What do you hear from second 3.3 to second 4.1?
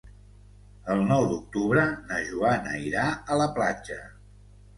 la platja.